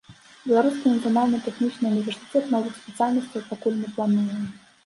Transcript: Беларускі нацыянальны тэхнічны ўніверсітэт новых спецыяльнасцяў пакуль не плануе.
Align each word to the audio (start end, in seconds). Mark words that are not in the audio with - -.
Беларускі 0.49 0.93
нацыянальны 0.93 1.39
тэхнічны 1.47 1.85
ўніверсітэт 1.91 2.49
новых 2.57 2.81
спецыяльнасцяў 2.81 3.47
пакуль 3.51 3.81
не 3.83 3.89
плануе. 3.95 4.35